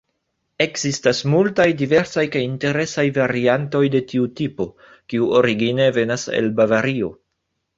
[0.63, 4.67] Ekzistas multaj diversaj kaj interesaj variantoj de tiu tipo,
[5.13, 7.13] kiu origine venas el Bavario.